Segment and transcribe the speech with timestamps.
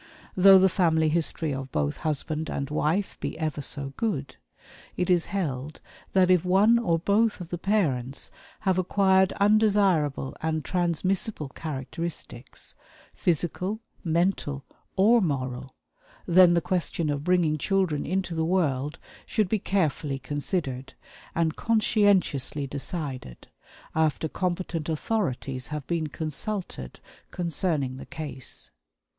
[0.35, 4.35] Though the family history of both husband and wife be ever so good,
[4.97, 5.79] it is held
[6.13, 12.73] that if one or both of the parents have acquired undesirable and transmissible characteristics,
[13.13, 15.75] physical, mental, or moral,
[16.25, 18.97] then the question of bringing children into the world
[19.27, 20.95] should be carefully considered,
[21.35, 23.49] and conscientiously decided,
[23.93, 26.99] after competent authorities have been consulted
[27.29, 28.71] concerning the case.